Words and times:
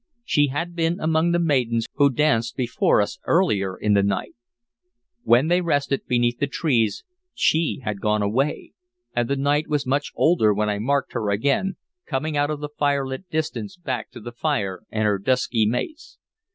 She 0.25 0.47
had 0.47 0.75
been 0.75 0.99
among 0.99 1.31
the 1.31 1.37
maidens 1.37 1.85
who 1.93 2.09
danced 2.09 2.55
before 2.55 3.01
us 3.03 3.19
earlier 3.27 3.77
in 3.77 3.93
the 3.93 4.01
night; 4.01 4.33
when 5.21 5.45
they 5.47 5.61
rested 5.61 6.07
beneath 6.07 6.39
the 6.39 6.47
trees 6.47 7.03
she 7.35 7.81
had 7.83 8.01
gone 8.01 8.23
away, 8.23 8.73
and 9.15 9.29
the 9.29 9.35
night 9.35 9.67
was 9.67 9.85
much 9.85 10.11
older 10.15 10.55
when 10.55 10.69
I 10.71 10.79
marked 10.79 11.13
her 11.13 11.29
again, 11.29 11.75
coming 12.07 12.35
out 12.35 12.49
of 12.49 12.61
the 12.61 12.69
firelit 12.79 13.29
distance 13.29 13.77
back 13.77 14.09
to 14.13 14.19
the 14.19 14.31
fire 14.31 14.81
and 14.89 15.03
her 15.05 15.19
dusky 15.19 15.67
mates. 15.67 16.17